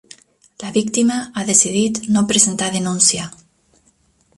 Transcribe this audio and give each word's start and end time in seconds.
La 0.63 0.71
víctima 0.77 1.17
ha 1.41 1.45
decidit 1.51 2.01
no 2.17 2.27
presentar 2.33 2.75
denúncia 2.81 3.31